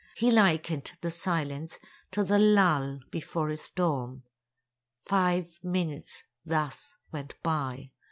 He 0.15 0.31
likened 0.31 0.93
the 1.01 1.11
silence 1.11 1.79
to 2.09 2.23
the 2.23 2.39
lull 2.39 3.01
before 3.11 3.49
a 3.49 3.57
storm. 3.57 4.23
Five 4.97 5.59
minutes 5.63 6.23
thus 6.43 6.95
went 7.11 7.35
by! 7.43 7.91